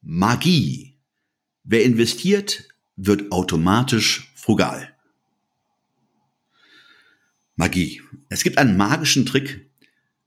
Magie. 0.00 0.94
Wer 1.64 1.84
investiert, 1.84 2.68
wird 2.96 3.30
automatisch 3.32 4.32
frugal. 4.34 4.94
Magie. 7.56 8.02
Es 8.28 8.44
gibt 8.44 8.58
einen 8.58 8.76
magischen 8.76 9.26
Trick, 9.26 9.68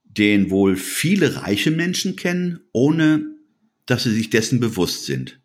den 0.04 0.50
wohl 0.50 0.76
viele 0.76 1.42
reiche 1.42 1.70
Menschen 1.70 2.16
kennen, 2.16 2.60
ohne 2.72 3.36
dass 3.86 4.04
sie 4.04 4.12
sich 4.12 4.30
dessen 4.30 4.60
bewusst 4.60 5.06
sind. 5.06 5.40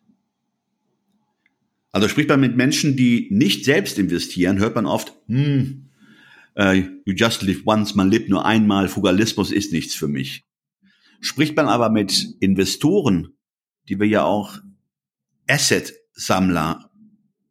Also 1.90 2.08
spricht 2.08 2.28
man 2.28 2.40
mit 2.40 2.56
Menschen, 2.56 2.96
die 2.96 3.28
nicht 3.30 3.64
selbst 3.64 3.98
investieren, 3.98 4.58
hört 4.58 4.74
man 4.74 4.86
oft, 4.86 5.14
hm, 5.26 5.88
uh, 6.58 6.74
you 7.06 7.14
just 7.14 7.42
live 7.42 7.62
once, 7.64 7.94
man 7.94 8.10
lebt 8.10 8.28
nur 8.28 8.44
einmal, 8.44 8.88
Fugalismus 8.88 9.50
ist 9.50 9.72
nichts 9.72 9.94
für 9.94 10.08
mich. 10.08 10.44
Spricht 11.20 11.56
man 11.56 11.66
aber 11.66 11.90
mit 11.90 12.36
Investoren, 12.40 13.37
die 13.88 13.98
wir 13.98 14.06
ja 14.06 14.24
auch 14.24 14.58
Asset-Sammler 15.48 16.90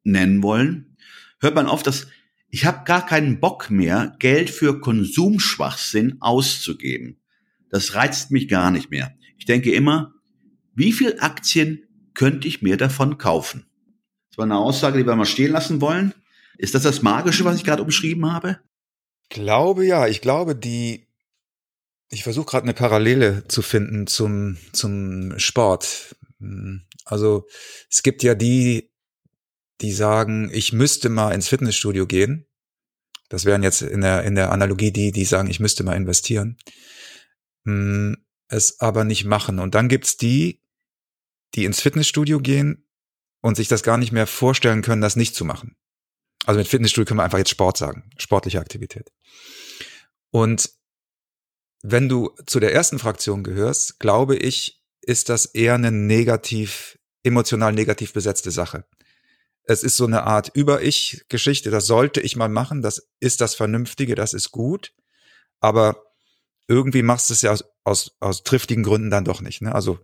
nennen 0.04 0.44
wollen, 0.44 0.98
hört 1.40 1.56
man 1.56 1.68
oft, 1.68 1.88
dass 1.88 2.08
ich 2.50 2.66
habe 2.66 2.86
gar 2.86 3.06
keinen 3.06 3.40
Bock 3.40 3.70
mehr, 3.70 4.16
Geld 4.20 4.50
für 4.50 4.80
Konsumschwachsinn 4.80 6.18
auszugeben. 6.22 7.20
Das 7.70 7.94
reizt 7.94 8.32
mich 8.32 8.48
gar 8.48 8.72
nicht 8.72 8.90
mehr. 8.90 9.14
Ich 9.38 9.46
denke 9.46 9.72
immer, 9.72 10.14
wie 10.74 10.94
viel 10.94 11.18
Aktien 11.20 11.84
könnte 12.14 12.48
ich 12.48 12.62
mir 12.62 12.78
davon 12.78 13.18
kaufen? 13.18 13.66
Das 14.30 14.38
war 14.38 14.46
eine 14.46 14.58
Aussage, 14.58 14.98
die 14.98 15.06
wir 15.06 15.16
mal 15.16 15.26
stehen 15.26 15.52
lassen 15.52 15.82
wollen. 15.82 16.14
Ist 16.58 16.74
das 16.74 16.84
das 16.84 17.02
Magische, 17.02 17.44
was 17.46 17.58
ich 17.58 17.64
gerade 17.64 17.84
umschrieben 17.84 18.32
habe? 18.32 18.60
Glaube 19.30 19.86
ja. 19.86 20.08
Ich 20.08 20.22
glaube, 20.22 20.56
die 20.56 21.08
ich 22.10 22.24
versuche 22.24 22.46
gerade 22.46 22.64
eine 22.64 22.74
Parallele 22.74 23.44
zu 23.48 23.62
finden 23.62 24.08
zum, 24.08 24.58
zum 24.72 25.38
Sport. 25.40 26.16
Hm, 26.40 26.84
also 27.06 27.48
es 27.90 28.04
gibt 28.04 28.24
ja 28.24 28.36
die, 28.36 28.92
die 29.82 29.92
sagen, 29.92 30.50
ich 30.52 30.74
müsste 30.74 31.10
mal 31.10 31.32
ins 31.34 31.48
Fitnessstudio 31.48 32.08
gehen. 32.08 32.46
Das 33.30 33.46
wären 33.46 33.64
jetzt 33.64 33.82
in 33.82 34.02
der, 34.02 34.24
in 34.24 34.36
der 34.36 34.52
Analogie 34.52 34.92
die, 34.92 35.12
die 35.12 35.26
sagen, 35.26 35.50
ich 35.50 35.60
müsste 35.60 35.84
mal 35.84 35.96
investieren. 35.96 36.58
Hm, 37.66 38.18
es 38.48 38.80
aber 38.80 39.04
nicht 39.04 39.26
machen. 39.26 39.60
Und 39.60 39.76
dann 39.76 39.90
gibt's 39.90 40.18
die, 40.18 40.64
die 41.56 41.66
ins 41.66 41.82
Fitnessstudio 41.82 42.40
gehen 42.40 42.88
und 43.42 43.56
sich 43.56 43.68
das 43.68 43.84
gar 43.84 43.98
nicht 43.98 44.12
mehr 44.12 44.28
vorstellen 44.28 44.82
können, 44.82 45.02
das 45.02 45.16
nicht 45.16 45.36
zu 45.36 45.46
machen. 45.46 45.76
Also 46.46 46.60
mit 46.60 46.68
Fitnessstudio 46.68 47.06
können 47.06 47.20
wir 47.20 47.24
einfach 47.24 47.38
jetzt 47.38 47.50
Sport 47.50 47.78
sagen, 47.78 48.10
sportliche 48.18 48.60
Aktivität. 48.60 49.12
Und 50.32 50.72
wenn 51.82 52.10
du 52.10 52.34
zu 52.46 52.60
der 52.60 52.74
ersten 52.74 53.00
Fraktion 53.00 53.44
gehörst, 53.44 54.00
glaube 54.00 54.36
ich, 54.36 54.77
ist 55.08 55.30
das 55.30 55.46
eher 55.46 55.76
eine 55.76 55.92
negativ, 55.92 57.00
emotional 57.24 57.72
negativ 57.72 58.14
besetzte 58.14 58.52
Sache. 58.52 58.86
Es 59.64 59.84
ist 59.84 59.98
so 59.98 60.06
eine 60.06 60.24
Art 60.24 60.52
Über-Ich-Geschichte, 60.54 61.72
das 61.72 61.88
sollte 61.88 62.22
ich 62.22 62.36
mal 62.36 62.50
machen, 62.50 62.82
das 62.82 63.10
ist 63.20 63.42
das 63.42 63.56
Vernünftige, 63.56 64.16
das 64.16 64.34
ist 64.34 64.52
gut, 64.52 64.94
aber 65.60 66.04
irgendwie 66.68 67.04
machst 67.04 67.30
du 67.30 67.34
es 67.34 67.42
ja 67.42 67.52
aus, 67.52 67.64
aus, 67.86 68.12
aus 68.20 68.44
triftigen 68.44 68.84
Gründen 68.84 69.10
dann 69.10 69.24
doch 69.24 69.42
nicht. 69.42 69.62
Ne? 69.62 69.74
Also 69.74 70.00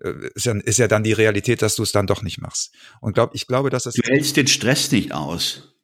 äh, 0.00 0.30
ist 0.34 0.46
ja, 0.46 0.54
ist 0.54 0.78
ja 0.78 0.88
dann 0.88 1.04
die 1.04 1.12
Realität, 1.12 1.62
dass 1.62 1.76
du 1.76 1.84
es 1.84 1.92
dann 1.92 2.08
doch 2.08 2.22
nicht 2.22 2.40
machst. 2.40 2.74
Und 3.00 3.14
glaub, 3.14 3.34
ich 3.34 3.46
glaube, 3.46 3.70
dass 3.70 3.84
das. 3.84 3.94
Du 3.94 4.02
hältst 4.02 4.36
den 4.36 4.48
Stress 4.48 4.90
nicht 4.90 5.12
aus, 5.12 5.76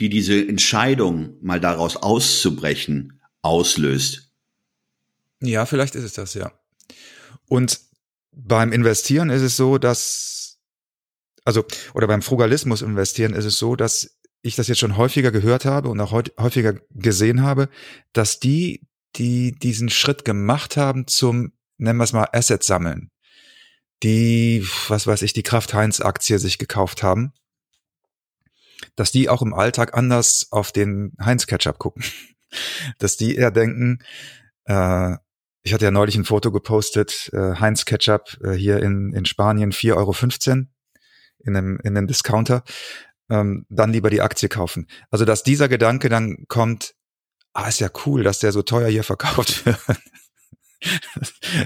die 0.00 0.08
diese 0.08 0.38
Entscheidung, 0.38 1.36
mal 1.42 1.60
daraus 1.60 1.96
auszubrechen, 1.96 3.20
auslöst. 3.42 4.32
Ja, 5.40 5.66
vielleicht 5.66 5.94
ist 5.94 6.04
es 6.04 6.14
das, 6.14 6.32
ja. 6.32 6.50
Und 7.48 7.80
beim 8.32 8.72
Investieren 8.72 9.30
ist 9.30 9.42
es 9.42 9.56
so, 9.56 9.78
dass, 9.78 10.58
also, 11.44 11.64
oder 11.94 12.06
beim 12.06 12.22
Frugalismus 12.22 12.82
investieren 12.82 13.34
ist 13.34 13.44
es 13.44 13.58
so, 13.58 13.76
dass 13.76 14.16
ich 14.42 14.56
das 14.56 14.68
jetzt 14.68 14.78
schon 14.78 14.96
häufiger 14.96 15.32
gehört 15.32 15.64
habe 15.64 15.88
und 15.88 16.00
auch 16.00 16.12
häufiger 16.12 16.74
gesehen 16.90 17.42
habe, 17.42 17.68
dass 18.12 18.38
die, 18.38 18.86
die 19.16 19.52
diesen 19.52 19.88
Schritt 19.88 20.24
gemacht 20.24 20.76
haben 20.76 21.06
zum, 21.06 21.52
nennen 21.78 21.98
wir 21.98 22.04
es 22.04 22.12
mal, 22.12 22.28
Asset 22.32 22.62
sammeln, 22.62 23.10
die, 24.02 24.66
was 24.88 25.06
weiß 25.06 25.22
ich, 25.22 25.32
die 25.32 25.42
Kraft 25.42 25.74
Heinz 25.74 26.00
Aktie 26.00 26.38
sich 26.38 26.58
gekauft 26.58 27.02
haben, 27.02 27.32
dass 28.94 29.10
die 29.10 29.28
auch 29.28 29.42
im 29.42 29.54
Alltag 29.54 29.94
anders 29.94 30.48
auf 30.50 30.70
den 30.70 31.12
Heinz 31.20 31.46
Ketchup 31.46 31.78
gucken. 31.78 32.04
Dass 32.98 33.16
die 33.16 33.34
eher 33.34 33.50
denken, 33.50 33.98
äh, 34.64 35.16
ich 35.66 35.74
hatte 35.74 35.84
ja 35.84 35.90
neulich 35.90 36.14
ein 36.14 36.24
Foto 36.24 36.52
gepostet, 36.52 37.28
äh, 37.32 37.56
Heinz 37.56 37.84
Ketchup 37.84 38.38
äh, 38.40 38.52
hier 38.52 38.80
in, 38.80 39.12
in 39.12 39.24
Spanien 39.24 39.72
4,15 39.72 39.96
Euro 39.96 40.66
in 41.40 41.56
einem, 41.56 41.80
in 41.82 41.96
einem 41.96 42.06
Discounter, 42.06 42.62
ähm, 43.30 43.66
dann 43.68 43.92
lieber 43.92 44.08
die 44.08 44.20
Aktie 44.20 44.48
kaufen. 44.48 44.86
Also 45.10 45.24
dass 45.24 45.42
dieser 45.42 45.68
Gedanke 45.68 46.08
dann 46.08 46.44
kommt, 46.46 46.94
ah, 47.52 47.66
ist 47.66 47.80
ja 47.80 47.90
cool, 48.06 48.22
dass 48.22 48.38
der 48.38 48.52
so 48.52 48.62
teuer 48.62 48.88
hier 48.88 49.02
verkauft 49.02 49.66
wird. 49.66 49.80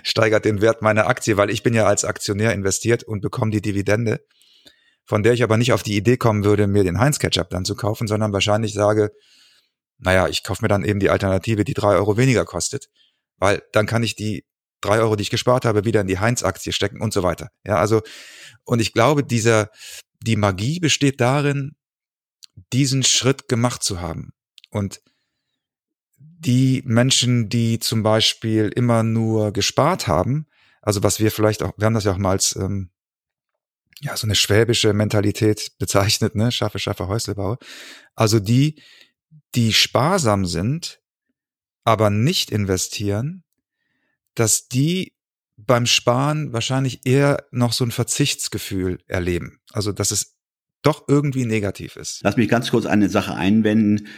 steigert 0.02 0.46
den 0.46 0.62
Wert 0.62 0.80
meiner 0.80 1.06
Aktie, 1.06 1.36
weil 1.36 1.50
ich 1.50 1.62
bin 1.62 1.74
ja 1.74 1.84
als 1.84 2.06
Aktionär 2.06 2.54
investiert 2.54 3.02
und 3.02 3.20
bekomme 3.20 3.50
die 3.50 3.60
Dividende, 3.60 4.24
von 5.04 5.22
der 5.22 5.34
ich 5.34 5.42
aber 5.42 5.58
nicht 5.58 5.74
auf 5.74 5.82
die 5.82 5.96
Idee 5.96 6.16
kommen 6.16 6.44
würde, 6.44 6.68
mir 6.68 6.84
den 6.84 7.00
Heinz 7.00 7.18
Ketchup 7.18 7.50
dann 7.50 7.66
zu 7.66 7.76
kaufen, 7.76 8.06
sondern 8.06 8.32
wahrscheinlich 8.32 8.72
sage, 8.72 9.12
naja, 9.98 10.26
ich 10.26 10.42
kaufe 10.42 10.64
mir 10.64 10.68
dann 10.68 10.84
eben 10.84 11.00
die 11.00 11.10
Alternative, 11.10 11.64
die 11.64 11.74
drei 11.74 11.96
Euro 11.96 12.16
weniger 12.16 12.46
kostet 12.46 12.88
weil 13.40 13.62
dann 13.72 13.86
kann 13.86 14.04
ich 14.04 14.14
die 14.14 14.44
drei 14.80 15.00
Euro, 15.00 15.16
die 15.16 15.22
ich 15.22 15.30
gespart 15.30 15.64
habe, 15.64 15.84
wieder 15.84 16.00
in 16.00 16.06
die 16.06 16.18
Heinz-Aktie 16.18 16.72
stecken 16.72 17.02
und 17.02 17.12
so 17.12 17.22
weiter. 17.22 17.50
Ja, 17.66 17.76
also, 17.76 18.02
und 18.64 18.80
ich 18.80 18.92
glaube, 18.92 19.24
dieser, 19.24 19.70
die 20.22 20.36
Magie 20.36 20.78
besteht 20.78 21.20
darin, 21.20 21.72
diesen 22.72 23.02
Schritt 23.02 23.48
gemacht 23.48 23.82
zu 23.82 24.00
haben. 24.00 24.32
Und 24.70 25.00
die 26.18 26.82
Menschen, 26.86 27.48
die 27.48 27.78
zum 27.80 28.02
Beispiel 28.02 28.70
immer 28.74 29.02
nur 29.02 29.52
gespart 29.52 30.06
haben, 30.06 30.46
also 30.82 31.02
was 31.02 31.20
wir 31.20 31.30
vielleicht 31.30 31.62
auch, 31.62 31.72
wir 31.76 31.86
haben 31.86 31.94
das 31.94 32.04
ja 32.04 32.12
auch 32.12 32.18
mal 32.18 32.30
als 32.30 32.56
ähm, 32.56 32.90
ja 34.00 34.16
so 34.16 34.26
eine 34.26 34.34
schwäbische 34.34 34.94
Mentalität 34.94 35.72
bezeichnet, 35.78 36.34
ne, 36.34 36.50
schaffe, 36.50 36.78
schaffe, 36.78 37.08
Häuslebauer. 37.08 37.58
Also 38.14 38.40
die, 38.40 38.82
die 39.54 39.72
sparsam 39.74 40.46
sind, 40.46 40.99
aber 41.84 42.10
nicht 42.10 42.50
investieren, 42.50 43.44
dass 44.34 44.68
die 44.68 45.12
beim 45.56 45.86
Sparen 45.86 46.52
wahrscheinlich 46.52 47.00
eher 47.04 47.44
noch 47.50 47.72
so 47.72 47.84
ein 47.84 47.90
Verzichtsgefühl 47.90 48.98
erleben. 49.06 49.60
Also, 49.72 49.92
dass 49.92 50.10
es 50.10 50.36
doch 50.82 51.04
irgendwie 51.08 51.44
negativ 51.44 51.96
ist. 51.96 52.20
Lass 52.22 52.36
mich 52.36 52.48
ganz 52.48 52.70
kurz 52.70 52.86
eine 52.86 53.08
Sache 53.08 53.34
einwenden. 53.34 54.08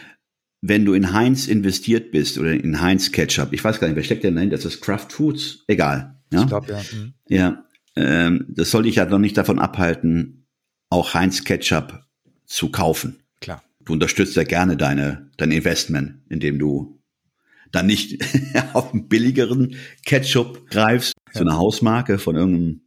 Wenn 0.61 0.84
du 0.84 0.95
in 0.95 1.12
Heinz 1.12 1.49
investiert 1.49 2.12
bist 2.12 2.39
oder 2.39 2.53
in 2.53 2.81
Heinz 2.81 3.11
Ketchup, 3.11 3.53
ich 3.53 3.65
weiß 3.65 3.81
gar 3.81 3.89
nicht, 3.89 3.97
wer 3.97 4.05
steckt 4.05 4.23
denn 4.23 4.37
dahinter? 4.37 4.56
Das 4.56 4.65
ist 4.65 4.81
Kraft 4.81 5.12
Foods? 5.12 5.65
Egal. 5.67 6.21
Ja? 6.33 6.43
Ich 6.43 6.47
glaube, 6.47 6.71
ja. 6.71 6.83
Mhm. 6.93 7.15
Ja, 7.29 7.64
ähm, 7.97 8.47
das 8.49 8.70
soll 8.70 8.85
dich 8.85 8.97
ja 8.97 9.05
noch 9.05 9.19
nicht 9.19 9.37
davon 9.37 9.59
abhalten, 9.59 10.47
auch 10.88 11.14
Heinz 11.14 11.43
Ketchup 11.43 12.05
zu 12.47 12.70
kaufen. 12.70 13.23
Klar. 13.41 13.62
Du 13.85 13.93
unterstützt 13.93 14.37
ja 14.37 14.44
gerne 14.44 14.76
deine, 14.76 15.31
dein 15.37 15.50
Investment, 15.50 16.23
indem 16.29 16.59
du 16.59 17.01
dann 17.73 17.87
nicht 17.87 18.23
auf 18.75 18.93
einen 18.93 19.09
billigeren 19.09 19.77
Ketchup 20.05 20.69
greifst, 20.71 21.15
ja. 21.29 21.41
so 21.41 21.41
eine 21.41 21.57
Hausmarke 21.57 22.19
von 22.19 22.37
irgendeinem 22.37 22.83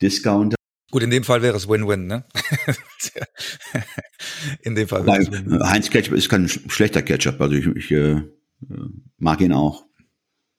Discounter. 0.00 0.56
Gut, 0.90 1.02
in 1.02 1.10
dem 1.10 1.22
Fall 1.22 1.42
wäre 1.42 1.56
es 1.56 1.68
Win-Win, 1.68 2.06
ne? 2.06 2.24
in 4.62 4.74
dem 4.74 4.88
Fall 4.88 5.06
wäre 5.06 5.18
es. 5.20 5.68
Heinz 5.68 5.90
Ketchup 5.90 6.14
ist 6.14 6.28
kein 6.28 6.48
schlechter 6.48 7.02
Ketchup, 7.02 7.40
also 7.40 7.54
ich, 7.54 7.66
ich 7.66 7.90
äh, 7.92 8.22
mag 9.18 9.40
ihn 9.40 9.52
auch. 9.52 9.84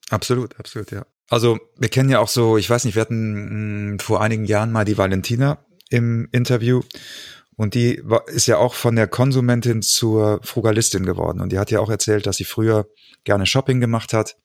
Absolut, 0.10 0.58
absolut, 0.60 0.92
ja. 0.92 1.06
Also 1.30 1.60
wir 1.78 1.90
kennen 1.90 2.10
ja 2.10 2.20
auch 2.20 2.28
so, 2.28 2.58
ich 2.58 2.70
weiß 2.70 2.86
nicht, 2.86 2.96
wir 2.96 3.02
hatten 3.02 3.34
mh, 3.34 3.90
hm, 3.92 4.00
vor 4.00 4.22
einigen 4.22 4.46
Jahren 4.46 4.72
mal 4.72 4.86
die 4.86 4.98
Valentina 4.98 5.66
im 5.90 6.28
Interview 6.32 6.82
und 7.62 7.75
die 7.75 8.02
war, 8.04 8.28
ist 8.28 8.48
ja 8.48 8.58
auch 8.58 8.74
von 8.74 8.96
der 8.96 9.08
Konsumentin 9.08 9.84
zur 9.84 10.40
Frugalistin 10.42 11.06
geworden. 11.06 11.40
Und 11.42 11.52
die 11.52 11.60
hat 11.60 11.69
ja 11.69 11.80
auch 11.80 11.92
erzählt, 11.92 12.25
dass 12.25 12.38
sie 12.38 12.44
früher 12.44 12.88
gerne 13.24 13.46
Shopping 13.46 13.80
gemacht 13.80 14.13
hat. 14.13 14.36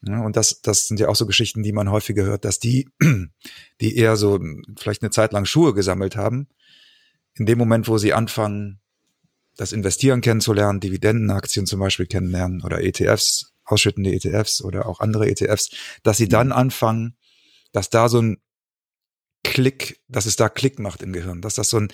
Ja, 0.00 0.22
und 0.22 0.34
das, 0.34 0.62
das 0.62 0.88
sind 0.88 0.98
ja 0.98 1.08
auch 1.08 1.14
so 1.14 1.26
Geschichten, 1.26 1.62
die 1.62 1.72
man 1.72 1.90
häufiger 1.90 2.24
hört, 2.24 2.46
dass 2.46 2.58
die, 2.58 2.88
die 3.82 3.96
eher 3.98 4.16
so 4.16 4.40
vielleicht 4.78 5.02
eine 5.02 5.10
Zeit 5.10 5.34
lang 5.34 5.44
Schuhe 5.44 5.74
gesammelt 5.74 6.16
haben, 6.16 6.48
in 7.34 7.44
dem 7.44 7.58
Moment, 7.58 7.86
wo 7.86 7.98
sie 7.98 8.14
anfangen, 8.14 8.80
das 9.58 9.72
Investieren 9.72 10.22
kennenzulernen, 10.22 10.80
Dividendenaktien 10.80 11.66
zum 11.66 11.80
Beispiel 11.80 12.06
kennenlernen 12.06 12.62
oder 12.62 12.82
ETFs, 12.82 13.52
ausschüttende 13.66 14.14
ETFs 14.14 14.62
oder 14.62 14.86
auch 14.86 15.00
andere 15.00 15.28
ETFs, 15.28 15.68
dass 16.02 16.16
sie 16.16 16.28
dann 16.28 16.52
anfangen, 16.52 17.14
dass 17.72 17.90
da 17.90 18.08
so 18.08 18.22
ein 18.22 18.38
Klick, 19.44 20.00
dass 20.08 20.24
es 20.24 20.36
da 20.36 20.48
Klick 20.48 20.78
macht 20.78 21.02
im 21.02 21.12
Gehirn, 21.12 21.42
dass 21.42 21.52
das 21.52 21.68
so 21.68 21.76
ein, 21.76 21.88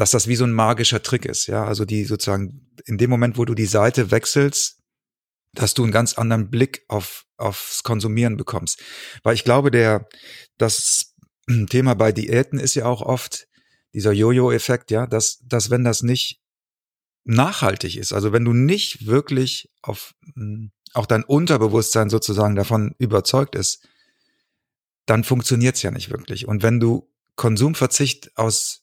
dass 0.00 0.12
das 0.12 0.28
wie 0.28 0.36
so 0.36 0.44
ein 0.44 0.54
magischer 0.54 1.02
Trick 1.02 1.26
ist, 1.26 1.46
ja, 1.46 1.62
also 1.66 1.84
die 1.84 2.06
sozusagen 2.06 2.66
in 2.86 2.96
dem 2.96 3.10
Moment, 3.10 3.36
wo 3.36 3.44
du 3.44 3.54
die 3.54 3.66
Seite 3.66 4.10
wechselst, 4.10 4.78
dass 5.52 5.74
du 5.74 5.82
einen 5.82 5.92
ganz 5.92 6.14
anderen 6.14 6.48
Blick 6.50 6.86
auf 6.88 7.26
aufs 7.36 7.82
Konsumieren 7.82 8.38
bekommst, 8.38 8.82
weil 9.24 9.34
ich 9.34 9.44
glaube, 9.44 9.70
der 9.70 10.08
das 10.56 11.14
Thema 11.68 11.92
bei 11.92 12.12
Diäten 12.12 12.58
ist 12.58 12.76
ja 12.76 12.86
auch 12.86 13.02
oft 13.02 13.46
dieser 13.92 14.12
Jojo-Effekt, 14.12 14.90
ja, 14.90 15.06
dass 15.06 15.40
dass 15.44 15.68
wenn 15.68 15.84
das 15.84 16.00
nicht 16.02 16.40
nachhaltig 17.24 17.98
ist, 17.98 18.14
also 18.14 18.32
wenn 18.32 18.46
du 18.46 18.54
nicht 18.54 19.04
wirklich 19.04 19.70
auf 19.82 20.14
hm, 20.34 20.72
auch 20.94 21.04
dein 21.04 21.24
Unterbewusstsein 21.24 22.08
sozusagen 22.08 22.56
davon 22.56 22.94
überzeugt 22.96 23.54
ist, 23.54 23.86
dann 25.04 25.24
funktioniert's 25.24 25.82
ja 25.82 25.90
nicht 25.90 26.08
wirklich. 26.08 26.48
Und 26.48 26.62
wenn 26.62 26.80
du 26.80 27.12
Konsumverzicht 27.36 28.30
aus 28.38 28.79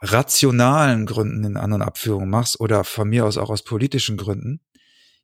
rationalen 0.00 1.06
Gründen 1.06 1.44
in 1.44 1.56
anderen 1.56 1.82
Abführungen 1.82 2.30
machst 2.30 2.60
oder 2.60 2.84
von 2.84 3.08
mir 3.08 3.24
aus 3.24 3.38
auch 3.38 3.50
aus 3.50 3.64
politischen 3.64 4.16
Gründen, 4.16 4.60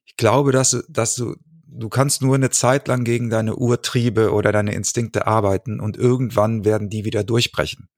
ich 0.05 0.17
glaube, 0.17 0.52
dass, 0.52 0.84
dass 0.88 1.14
du, 1.14 1.37
du 1.67 1.88
kannst 1.88 2.22
nur 2.22 2.34
eine 2.34 2.50
Zeit 2.50 2.88
lang 2.88 3.05
gegen 3.05 3.31
deine 3.31 3.56
Urtriebe 3.56 4.32
oder 4.32 4.52
deine 4.52 4.75
Instinkte 4.75 5.26
arbeiten 5.26 5.81
und 5.81 5.96
irgendwann 5.96 6.64
werden 6.64 6.88
die 6.88 7.05
wieder 7.05 7.22
durchbrechen. 7.25 7.88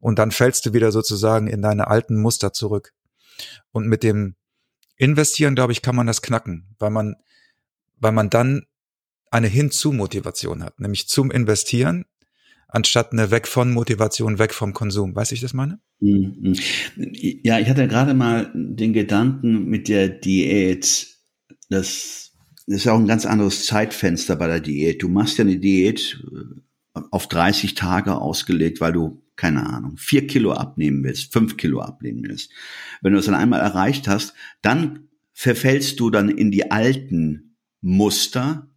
Und 0.00 0.18
dann 0.18 0.30
fällst 0.30 0.66
du 0.66 0.72
wieder 0.72 0.92
sozusagen 0.92 1.46
in 1.46 1.62
deine 1.62 1.86
alten 1.86 2.20
Muster 2.20 2.52
zurück. 2.52 2.92
Und 3.70 3.86
mit 3.86 4.02
dem 4.02 4.34
Investieren, 4.96 5.54
glaube 5.54 5.72
ich, 5.72 5.82
kann 5.82 5.94
man 5.94 6.06
das 6.06 6.20
knacken, 6.20 6.74
weil 6.78 6.90
man, 6.90 7.16
weil 7.96 8.12
man 8.12 8.28
dann 8.28 8.66
eine 9.30 9.46
Hinzu-Motivation 9.46 10.64
hat, 10.64 10.80
nämlich 10.80 11.08
zum 11.08 11.30
Investieren, 11.30 12.06
anstatt 12.72 13.12
eine 13.12 13.30
Weg 13.30 13.48
von 13.48 13.72
Motivation, 13.72 14.38
weg 14.38 14.54
vom 14.54 14.72
Konsum. 14.72 15.14
Weiß 15.14 15.32
ich 15.32 15.40
das 15.40 15.54
meine? 15.54 15.80
Mhm. 16.00 16.54
Ja, 16.96 17.58
ich 17.58 17.68
hatte 17.68 17.88
gerade 17.88 18.14
mal 18.14 18.50
den 18.54 18.92
Gedanken 18.92 19.66
mit 19.66 19.88
der 19.88 20.08
Diät, 20.08 21.08
das, 21.68 22.30
ist 22.66 22.86
auch 22.86 22.98
ein 22.98 23.06
ganz 23.06 23.26
anderes 23.26 23.66
Zeitfenster 23.66 24.36
bei 24.36 24.46
der 24.46 24.60
Diät. 24.60 25.02
Du 25.02 25.08
machst 25.08 25.38
ja 25.38 25.44
eine 25.44 25.58
Diät 25.58 26.22
äh, 26.94 27.00
auf 27.10 27.28
30 27.28 27.74
Tage 27.74 28.16
ausgelegt, 28.16 28.80
weil 28.80 28.92
du, 28.92 29.22
keine 29.36 29.66
Ahnung, 29.66 29.96
vier 29.96 30.26
Kilo 30.26 30.52
abnehmen 30.52 31.02
willst, 31.02 31.32
fünf 31.32 31.56
Kilo 31.56 31.80
abnehmen 31.80 32.22
willst. 32.22 32.52
Wenn 33.02 33.12
du 33.12 33.18
das 33.18 33.26
dann 33.26 33.34
einmal 33.34 33.60
erreicht 33.60 34.06
hast, 34.06 34.34
dann 34.62 35.08
verfällst 35.32 35.98
du 35.98 36.10
dann 36.10 36.28
in 36.28 36.50
die 36.50 36.70
alten 36.70 37.56
Muster, 37.80 38.69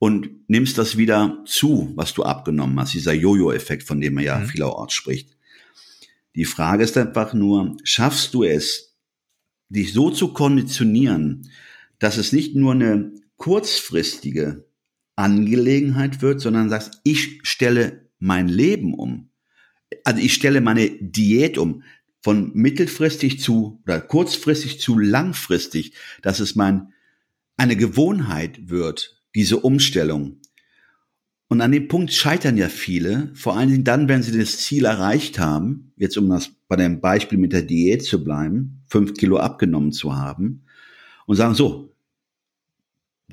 und 0.00 0.30
nimmst 0.48 0.78
das 0.78 0.96
wieder 0.96 1.44
zu, 1.44 1.92
was 1.94 2.14
du 2.14 2.22
abgenommen 2.22 2.80
hast, 2.80 2.94
dieser 2.94 3.12
Jojo-Effekt, 3.12 3.82
von 3.82 4.00
dem 4.00 4.14
man 4.14 4.24
ja 4.24 4.38
mhm. 4.38 4.46
vielerorts 4.46 4.94
spricht. 4.94 5.36
Die 6.34 6.46
Frage 6.46 6.82
ist 6.82 6.96
einfach 6.96 7.34
nur, 7.34 7.76
schaffst 7.84 8.32
du 8.32 8.42
es, 8.42 8.96
dich 9.68 9.92
so 9.92 10.10
zu 10.10 10.32
konditionieren, 10.32 11.50
dass 11.98 12.16
es 12.16 12.32
nicht 12.32 12.56
nur 12.56 12.72
eine 12.72 13.12
kurzfristige 13.36 14.64
Angelegenheit 15.16 16.22
wird, 16.22 16.40
sondern 16.40 16.70
sagst, 16.70 17.02
ich 17.04 17.40
stelle 17.42 18.08
mein 18.18 18.48
Leben 18.48 18.94
um. 18.94 19.28
Also 20.04 20.22
ich 20.22 20.32
stelle 20.32 20.62
meine 20.62 20.88
Diät 20.88 21.58
um 21.58 21.82
von 22.22 22.52
mittelfristig 22.54 23.38
zu 23.38 23.82
oder 23.84 24.00
kurzfristig 24.00 24.80
zu 24.80 24.98
langfristig, 24.98 25.92
dass 26.22 26.40
es 26.40 26.56
mein 26.56 26.94
eine 27.58 27.76
Gewohnheit 27.76 28.70
wird, 28.70 29.19
diese 29.34 29.58
Umstellung. 29.58 30.40
Und 31.48 31.60
an 31.60 31.72
dem 31.72 31.88
Punkt 31.88 32.12
scheitern 32.12 32.56
ja 32.56 32.68
viele, 32.68 33.30
vor 33.34 33.56
allen 33.56 33.70
Dingen 33.70 33.84
dann, 33.84 34.08
wenn 34.08 34.22
sie 34.22 34.38
das 34.38 34.58
Ziel 34.58 34.84
erreicht 34.84 35.38
haben, 35.38 35.92
jetzt 35.96 36.16
um 36.16 36.28
das 36.28 36.52
bei 36.68 36.76
dem 36.76 37.00
Beispiel 37.00 37.38
mit 37.38 37.52
der 37.52 37.62
Diät 37.62 38.04
zu 38.04 38.22
bleiben, 38.22 38.82
fünf 38.86 39.14
Kilo 39.14 39.38
abgenommen 39.38 39.90
zu 39.90 40.16
haben 40.16 40.62
und 41.26 41.36
sagen, 41.36 41.54
so, 41.54 41.92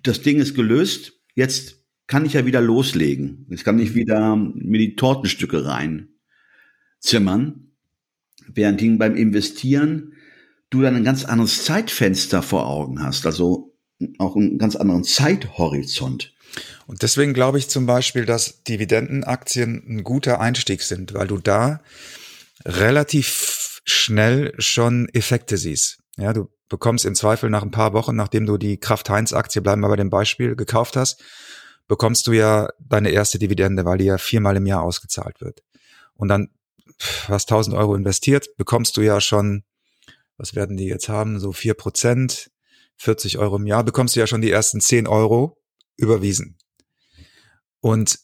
das 0.01 0.21
Ding 0.21 0.39
ist 0.39 0.55
gelöst, 0.55 1.13
jetzt 1.35 1.83
kann 2.07 2.25
ich 2.25 2.33
ja 2.33 2.45
wieder 2.45 2.61
loslegen. 2.61 3.45
Jetzt 3.50 3.65
kann 3.65 3.79
ich 3.79 3.93
wieder 3.93 4.35
mir 4.35 4.79
die 4.79 4.95
Tortenstücke 4.95 5.65
rein 5.65 6.09
zimmern, 7.00 7.71
während 8.47 8.97
beim 8.97 9.15
Investieren 9.15 10.13
du 10.69 10.81
dann 10.81 10.95
ein 10.95 11.03
ganz 11.03 11.25
anderes 11.25 11.65
Zeitfenster 11.65 12.41
vor 12.41 12.67
Augen 12.67 13.03
hast. 13.03 13.25
Also 13.25 13.76
auch 14.17 14.35
einen 14.35 14.57
ganz 14.57 14.75
anderen 14.75 15.03
Zeithorizont. 15.03 16.33
Und 16.85 17.01
deswegen 17.01 17.33
glaube 17.33 17.57
ich 17.57 17.69
zum 17.69 17.85
Beispiel, 17.85 18.25
dass 18.25 18.63
Dividendenaktien 18.63 19.83
ein 19.88 20.03
guter 20.03 20.39
Einstieg 20.39 20.81
sind, 20.81 21.13
weil 21.13 21.27
du 21.27 21.38
da 21.38 21.81
relativ 22.65 23.81
schnell 23.85 24.53
schon 24.57 25.07
Effekte 25.09 25.57
siehst. 25.57 25.99
Ja, 26.17 26.33
du 26.33 26.49
bekommst 26.69 27.05
im 27.05 27.15
Zweifel 27.15 27.49
nach 27.49 27.63
ein 27.63 27.71
paar 27.71 27.94
Wochen, 27.94 28.15
nachdem 28.15 28.45
du 28.45 28.57
die 28.57 28.77
Kraft-Heinz-Aktie, 28.79 29.61
bleiben 29.61 29.81
wir 29.81 29.89
bei 29.89 29.95
dem 29.95 30.09
Beispiel, 30.09 30.55
gekauft 30.55 30.95
hast, 30.95 31.23
bekommst 31.88 32.27
du 32.27 32.33
ja 32.33 32.69
deine 32.79 33.09
erste 33.09 33.39
Dividende, 33.39 33.85
weil 33.85 33.97
die 33.97 34.05
ja 34.05 34.17
viermal 34.17 34.57
im 34.57 34.65
Jahr 34.65 34.83
ausgezahlt 34.83 35.39
wird. 35.39 35.63
Und 36.15 36.27
dann 36.27 36.50
hast 37.27 37.50
1000 37.51 37.75
Euro 37.75 37.95
investiert, 37.95 38.57
bekommst 38.57 38.97
du 38.97 39.01
ja 39.01 39.21
schon, 39.21 39.63
was 40.38 40.55
werden 40.55 40.77
die 40.77 40.88
jetzt 40.88 41.09
haben, 41.09 41.39
so 41.39 41.51
vier 41.51 41.73
Prozent 41.73 42.50
40 42.97 43.38
Euro 43.38 43.57
im 43.57 43.67
Jahr, 43.67 43.83
bekommst 43.83 44.15
du 44.15 44.19
ja 44.19 44.27
schon 44.27 44.41
die 44.41 44.51
ersten 44.51 44.81
10 44.81 45.07
Euro 45.07 45.57
überwiesen. 45.97 46.57
Und 47.79 48.19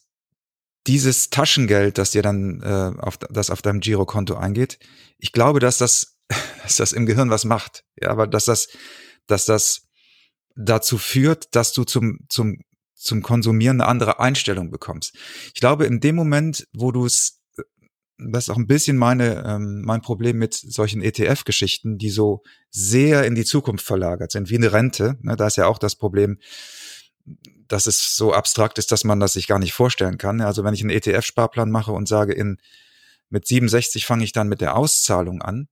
dieses 0.86 1.30
Taschengeld, 1.30 1.98
das 1.98 2.10
dir 2.10 2.22
dann 2.22 2.60
äh, 2.62 3.00
auf, 3.00 3.16
das 3.16 3.50
auf 3.50 3.62
deinem 3.62 3.80
Girokonto 3.80 4.34
eingeht, 4.34 4.78
ich 5.18 5.32
glaube, 5.32 5.60
dass 5.60 5.78
das, 5.78 6.18
dass 6.62 6.76
das 6.76 6.92
im 6.92 7.06
Gehirn 7.06 7.30
was 7.30 7.44
macht. 7.44 7.84
Ja, 8.00 8.10
aber 8.10 8.26
dass 8.26 8.44
das, 8.44 8.68
dass 9.26 9.46
das 9.46 9.82
dazu 10.56 10.98
führt, 10.98 11.54
dass 11.54 11.72
du 11.72 11.84
zum, 11.84 12.18
zum, 12.28 12.58
zum 12.94 13.22
Konsumieren 13.22 13.80
eine 13.80 13.88
andere 13.88 14.20
Einstellung 14.20 14.70
bekommst. 14.70 15.16
Ich 15.54 15.60
glaube, 15.60 15.86
in 15.86 16.00
dem 16.00 16.16
Moment, 16.16 16.66
wo 16.72 16.92
du 16.92 17.06
es 17.06 17.40
das 18.18 18.44
ist 18.44 18.50
auch 18.50 18.56
ein 18.56 18.66
bisschen 18.66 18.96
meine, 18.96 19.44
ähm, 19.46 19.82
mein 19.84 20.00
Problem 20.00 20.38
mit 20.38 20.54
solchen 20.54 21.02
ETF-Geschichten, 21.02 21.98
die 21.98 22.10
so 22.10 22.42
sehr 22.70 23.24
in 23.24 23.34
die 23.34 23.44
Zukunft 23.44 23.84
verlagert 23.84 24.30
sind, 24.30 24.50
wie 24.50 24.56
eine 24.56 24.72
Rente. 24.72 25.16
Ne, 25.22 25.36
da 25.36 25.46
ist 25.46 25.56
ja 25.56 25.66
auch 25.66 25.78
das 25.78 25.96
Problem, 25.96 26.38
dass 27.68 27.86
es 27.86 28.14
so 28.16 28.32
abstrakt 28.32 28.78
ist, 28.78 28.92
dass 28.92 29.04
man 29.04 29.20
das 29.20 29.32
sich 29.32 29.46
gar 29.46 29.58
nicht 29.58 29.72
vorstellen 29.72 30.18
kann. 30.18 30.40
Also 30.40 30.64
wenn 30.64 30.74
ich 30.74 30.82
einen 30.82 30.90
ETF-Sparplan 30.90 31.70
mache 31.70 31.92
und 31.92 32.06
sage, 32.06 32.32
in, 32.32 32.58
mit 33.30 33.46
67 33.46 34.06
fange 34.06 34.24
ich 34.24 34.32
dann 34.32 34.48
mit 34.48 34.60
der 34.60 34.76
Auszahlung 34.76 35.42
an, 35.42 35.68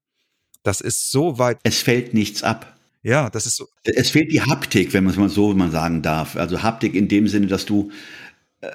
das 0.63 0.81
ist 0.81 1.11
so 1.11 1.39
weit. 1.39 1.59
Es 1.63 1.81
fällt 1.81 2.15
nichts 2.15 2.43
ab. 2.43 2.77
Ja, 3.03 3.31
das 3.31 3.47
ist 3.47 3.57
so. 3.57 3.67
Es 3.83 4.11
fehlt 4.11 4.31
die 4.31 4.43
Haptik, 4.43 4.93
wenn 4.93 5.05
man 5.05 5.13
es 5.13 5.19
mal 5.19 5.29
so 5.29 5.53
mal 5.55 5.71
sagen 5.71 6.03
darf. 6.03 6.37
Also 6.37 6.63
Haptik 6.63 6.95
in 6.95 7.09
dem 7.09 7.27
Sinne, 7.27 7.49
dass 7.49 7.67
du 7.67 7.91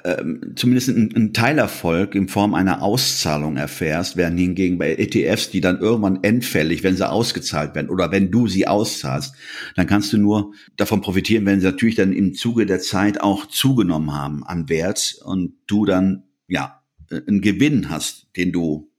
ähm, 0.04 0.52
zumindest 0.54 0.90
einen 0.90 1.32
Teilerfolg 1.32 2.14
in 2.14 2.28
Form 2.28 2.54
einer 2.54 2.82
Auszahlung 2.82 3.56
erfährst, 3.56 4.16
während 4.16 4.38
hingegen 4.38 4.76
bei 4.76 4.94
ETFs, 4.94 5.50
die 5.50 5.62
dann 5.62 5.80
irgendwann 5.80 6.22
endfällig, 6.22 6.82
wenn 6.82 6.96
sie 6.96 7.08
ausgezahlt 7.08 7.74
werden 7.74 7.88
oder 7.88 8.10
wenn 8.10 8.30
du 8.30 8.48
sie 8.48 8.66
auszahlst, 8.66 9.34
dann 9.76 9.86
kannst 9.86 10.12
du 10.12 10.18
nur 10.18 10.52
davon 10.76 11.00
profitieren, 11.00 11.46
wenn 11.46 11.60
sie 11.60 11.66
natürlich 11.66 11.94
dann 11.94 12.12
im 12.12 12.34
Zuge 12.34 12.66
der 12.66 12.80
Zeit 12.80 13.22
auch 13.22 13.46
zugenommen 13.46 14.12
haben 14.12 14.44
an 14.44 14.68
Wert 14.68 15.20
und 15.24 15.54
du 15.66 15.86
dann 15.86 16.24
ja 16.48 16.82
einen 17.10 17.40
Gewinn 17.40 17.88
hast, 17.88 18.26
den 18.36 18.52
du 18.52 18.90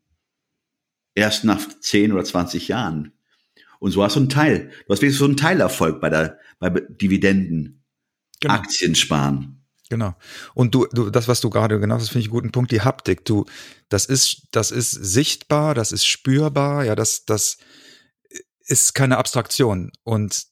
erst 1.14 1.44
nach 1.44 1.62
10 1.80 2.14
oder 2.14 2.24
20 2.24 2.68
Jahren 2.68 3.12
und 3.80 3.92
so 3.92 4.04
hast 4.04 4.16
du 4.16 4.22
einen 4.22 4.30
Teil, 4.30 4.72
du 4.88 4.94
hast 4.94 5.02
wirklich 5.02 5.18
so 5.18 5.26
einen 5.26 5.38
Teilerfolg 5.38 6.02
bei 6.02 6.10
der 6.10 6.40
bei 6.60 6.70
Dividenden, 6.70 7.84
genau. 8.40 8.54
Aktien 8.56 8.96
sparen. 8.96 9.59
Genau. 9.90 10.16
Und 10.54 10.76
du, 10.76 10.86
du, 10.92 11.10
das, 11.10 11.28
was 11.28 11.42
du 11.42 11.50
gerade 11.50 11.80
genau, 11.80 11.98
das 11.98 12.10
finde 12.10 12.20
ich 12.22 12.28
einen 12.28 12.34
guten 12.34 12.52
Punkt, 12.52 12.72
die 12.72 12.82
Haptik. 12.82 13.26
Du, 13.26 13.46
das 13.90 14.06
ist, 14.06 14.48
das 14.52 14.70
ist 14.70 14.92
sichtbar, 14.92 15.74
das 15.74 15.92
ist 15.92 16.06
spürbar, 16.06 16.86
ja, 16.86 16.96
das, 16.96 17.26
das 17.26 17.58
ist 18.62 18.94
keine 18.94 19.18
Abstraktion. 19.18 19.92
Und 20.04 20.46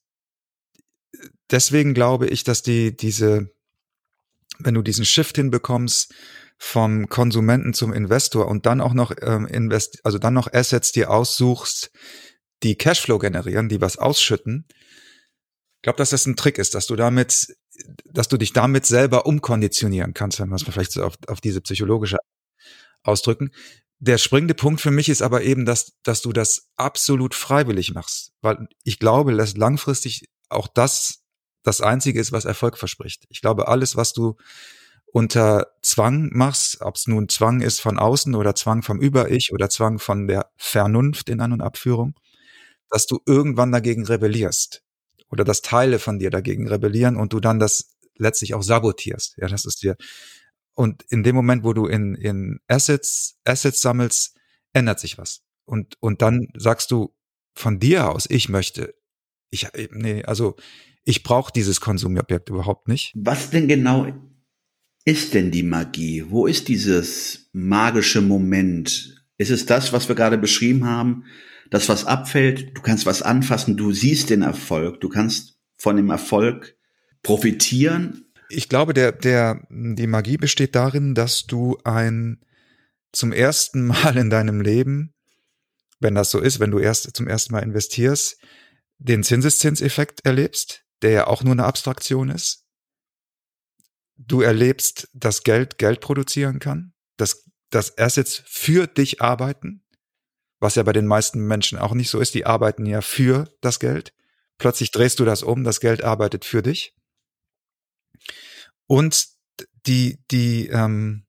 deswegen 1.52 1.94
glaube 1.94 2.28
ich, 2.28 2.44
dass 2.44 2.64
die, 2.64 2.98
diese, 2.98 3.52
wenn 4.58 4.74
du 4.74 4.82
diesen 4.82 5.06
Shift 5.06 5.36
hinbekommst 5.36 6.14
vom 6.58 7.08
Konsumenten 7.08 7.76
zum 7.76 7.94
Investor 7.94 8.48
und 8.48 8.66
dann 8.66 8.82
auch 8.82 8.96
noch 8.96 9.14
ähm, 9.22 9.46
invest, 9.46 10.00
also 10.04 10.18
dann 10.18 10.34
noch 10.34 10.52
Assets 10.52 10.92
dir 10.92 11.12
aussuchst, 11.12 11.92
die 12.64 12.76
Cashflow 12.76 13.20
generieren, 13.20 13.70
die 13.70 13.82
was 13.82 13.98
ausschütten, 13.98 14.66
Ich 15.78 15.82
glaube, 15.84 15.98
dass 15.98 16.10
das 16.10 16.26
ein 16.26 16.36
Trick 16.36 16.58
ist, 16.58 16.76
dass 16.76 16.88
du 16.88 16.96
damit, 16.96 17.56
dass 18.06 18.28
du 18.28 18.38
dich 18.38 18.54
damit 18.54 18.86
selber 18.86 19.26
umkonditionieren 19.26 20.14
kannst, 20.14 20.40
wenn 20.40 20.50
wir 20.50 20.56
es 20.56 20.64
vielleicht 20.64 20.92
so 20.92 21.04
auf, 21.04 21.16
auf 21.28 21.40
diese 21.40 21.62
psychologische 21.62 22.18
ausdrücken. 23.04 23.52
Der 24.00 24.18
springende 24.18 24.54
Punkt 24.54 24.82
für 24.82 24.92
mich 24.92 25.10
ist 25.10 25.22
aber 25.22 25.44
eben, 25.44 25.66
dass, 25.66 25.94
dass 26.04 26.22
du 26.22 26.34
das 26.34 26.70
absolut 26.76 27.34
freiwillig 27.34 27.94
machst, 27.94 28.32
weil 28.42 28.68
ich 28.84 29.00
glaube, 29.00 29.36
dass 29.36 29.58
langfristig 29.58 30.28
auch 30.50 30.68
das 30.68 31.24
das 31.64 31.82
Einzige 31.82 32.20
ist, 32.20 32.32
was 32.32 32.46
Erfolg 32.46 32.78
verspricht. 32.78 33.26
Ich 33.30 33.42
glaube, 33.42 33.68
alles, 33.68 33.98
was 33.98 34.14
du 34.14 34.38
unter 35.12 35.68
Zwang 35.82 36.30
machst, 36.32 36.80
ob 36.82 36.96
es 36.96 37.08
nun 37.08 37.28
Zwang 37.28 37.62
ist 37.62 37.82
von 37.82 38.00
außen 38.00 38.36
oder 38.36 38.56
Zwang 38.56 38.84
vom 38.84 39.02
Über-Ich 39.02 39.52
oder 39.52 39.70
Zwang 39.70 40.00
von 40.00 40.28
der 40.28 40.50
Vernunft 40.56 41.30
in 41.30 41.42
An- 41.42 41.52
und 41.52 41.62
Abführung, 41.62 42.16
dass 42.90 43.06
du 43.06 43.20
irgendwann 43.26 43.72
dagegen 43.72 44.06
rebellierst 44.06 44.84
oder 45.30 45.44
dass 45.44 45.62
Teile 45.62 46.00
von 46.00 46.20
dir 46.20 46.30
dagegen 46.30 46.68
rebellieren 46.68 47.18
und 47.18 47.34
du 47.34 47.40
dann 47.40 47.60
das 47.60 47.98
letztlich 48.18 48.54
auch 48.54 48.64
sabotierst. 48.64 49.36
Ja, 49.38 49.48
das 49.48 49.66
ist 49.66 49.84
dir. 49.84 49.96
Und 50.74 51.04
in 51.10 51.24
dem 51.24 51.36
Moment, 51.36 51.64
wo 51.64 51.74
du 51.74 51.88
in, 51.88 52.16
in 52.16 52.60
Assets, 52.68 53.40
Assets 53.44 53.82
sammelst, 53.82 54.36
ändert 54.74 55.00
sich 55.00 55.18
was. 55.18 55.42
Und, 55.66 55.96
und 56.00 56.22
dann 56.22 56.48
sagst 56.56 56.92
du 56.92 57.16
von 57.54 57.80
dir 57.80 58.10
aus, 58.10 58.28
ich 58.30 58.50
möchte, 58.50 58.94
ich, 59.50 59.68
nee, 59.92 60.24
also 60.24 60.56
ich 61.04 61.24
brauche 61.24 61.52
dieses 61.52 61.82
Konsumobjekt 61.82 62.50
überhaupt 62.50 62.88
nicht. 62.88 63.14
Was 63.16 63.50
denn 63.50 63.68
genau 63.68 64.08
ist 65.08 65.34
denn 65.34 65.52
die 65.52 65.64
Magie? 65.64 66.26
Wo 66.28 66.48
ist 66.48 66.68
dieses 66.68 67.50
magische 67.54 68.22
Moment? 68.22 69.17
Ist 69.38 69.52
es 69.52 69.66
das, 69.66 69.94
was 69.94 70.08
wir 70.08 70.16
gerade 70.16 70.38
beschrieben 70.38 70.86
haben? 70.86 71.26
Das, 71.70 71.90
was 71.90 72.06
abfällt, 72.06 72.78
du 72.78 72.82
kannst 72.82 73.06
was 73.06 73.22
anfassen, 73.22 73.78
du 73.78 73.92
siehst 73.92 74.30
den 74.30 74.42
Erfolg, 74.42 75.02
du 75.02 75.10
kannst 75.10 75.60
von 75.78 75.96
dem 75.96 76.10
Erfolg 76.10 76.76
profitieren. 77.24 78.26
Ich 78.50 78.70
glaube, 78.70 78.94
der, 78.94 79.12
der, 79.12 79.68
die 79.70 80.08
Magie 80.08 80.38
besteht 80.38 80.76
darin, 80.76 81.14
dass 81.14 81.46
du 81.46 81.78
ein 81.84 82.40
zum 83.12 83.32
ersten 83.32 83.86
Mal 83.88 84.18
in 84.18 84.30
deinem 84.30 84.62
Leben, 84.62 85.14
wenn 86.00 86.16
das 86.16 86.32
so 86.32 86.40
ist, 86.40 86.60
wenn 86.60 86.72
du 86.72 86.80
erst 86.80 87.16
zum 87.16 87.28
ersten 87.28 87.54
Mal 87.54 87.64
investierst, 87.64 88.38
den 89.00 89.24
Zinseszinseffekt 89.24 90.26
erlebst, 90.26 90.84
der 91.02 91.12
ja 91.12 91.28
auch 91.28 91.44
nur 91.44 91.54
eine 91.54 91.66
Abstraktion 91.66 92.30
ist. 92.30 92.66
Du 94.18 94.42
erlebst, 94.42 95.10
dass 95.14 95.44
Geld 95.44 95.78
Geld 95.78 96.02
produzieren 96.02 96.60
kann, 96.60 96.94
dass, 97.18 97.46
dass 97.70 97.98
Assets 97.98 98.42
für 98.46 98.88
dich 98.88 99.22
arbeiten, 99.22 99.84
was 100.60 100.76
ja 100.76 100.84
bei 100.84 100.94
den 100.94 101.08
meisten 101.08 101.46
Menschen 101.46 101.78
auch 101.78 101.94
nicht 101.94 102.10
so 102.10 102.20
ist. 102.20 102.34
Die 102.34 102.46
arbeiten 102.46 102.86
ja 102.86 103.02
für 103.02 103.50
das 103.62 103.80
Geld. 103.80 104.14
Plötzlich 104.58 104.92
drehst 104.92 105.20
du 105.20 105.26
das 105.26 105.44
um, 105.44 105.64
das 105.64 105.80
Geld 105.80 106.04
arbeitet 106.04 106.46
für 106.46 106.64
dich. 106.64 106.96
Und 108.88 109.28
die, 109.86 110.24
die, 110.32 110.68
ähm, 110.68 111.26